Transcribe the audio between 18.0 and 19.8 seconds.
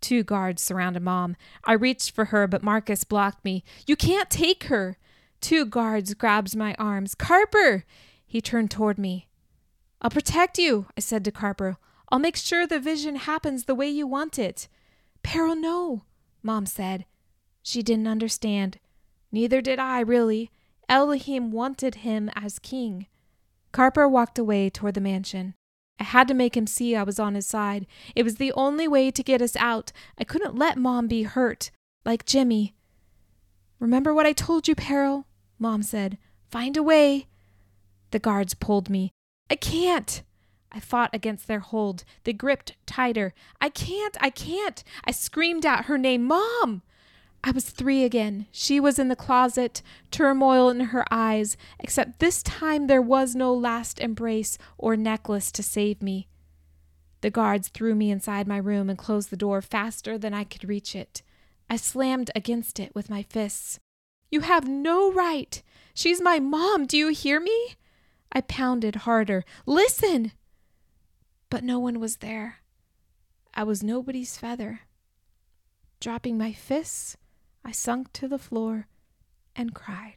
understand. Neither did